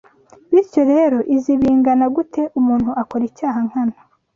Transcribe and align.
Bityo 0.53 0.81
rero 0.91 1.17
izi 1.35 1.51
bingana 1.61 2.05
gute 2.15 2.41
umuntu 2.59 2.89
akora 3.01 3.23
icyaha 3.29 3.59
nkana 3.67 3.97